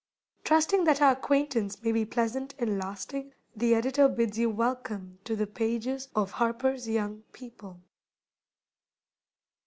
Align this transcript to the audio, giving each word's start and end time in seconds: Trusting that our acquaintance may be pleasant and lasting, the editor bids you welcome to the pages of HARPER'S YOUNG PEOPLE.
Trusting 0.43 0.85
that 0.85 0.99
our 0.99 1.11
acquaintance 1.11 1.83
may 1.83 1.91
be 1.91 2.05
pleasant 2.05 2.55
and 2.57 2.79
lasting, 2.79 3.35
the 3.55 3.75
editor 3.75 4.07
bids 4.07 4.35
you 4.35 4.49
welcome 4.49 5.19
to 5.25 5.35
the 5.35 5.45
pages 5.45 6.07
of 6.15 6.31
HARPER'S 6.31 6.87
YOUNG 6.87 7.21
PEOPLE. 7.33 7.79